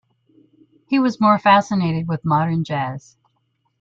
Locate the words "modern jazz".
2.25-3.17